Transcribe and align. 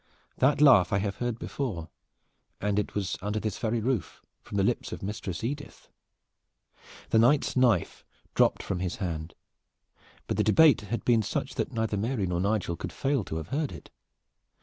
That 0.39 0.61
laugh 0.61 0.91
I 0.91 0.97
have 0.97 1.17
heard 1.17 1.37
before, 1.37 1.91
and 2.59 2.79
it 2.79 2.95
was 2.95 3.17
under 3.21 3.39
this 3.39 3.59
very 3.59 3.79
roof, 3.79 4.19
from 4.41 4.57
the 4.57 4.63
lips 4.63 4.91
of 4.91 5.03
Mistress 5.03 5.43
Edith." 5.43 5.89
The 7.11 7.19
Knight's 7.19 7.55
knife 7.55 8.03
dropped 8.33 8.63
from 8.63 8.79
his 8.79 8.95
hand. 8.95 9.35
But 10.25 10.37
the 10.37 10.43
debate 10.43 10.81
had 10.81 11.05
been 11.05 11.21
such 11.21 11.53
that 11.53 11.71
neither 11.71 11.97
Mary 11.97 12.25
nor 12.25 12.41
Nigel 12.41 12.75
could 12.75 12.91
fail 12.91 13.23
to 13.25 13.35
have 13.35 13.49
heard 13.49 13.71
it. 13.71 13.91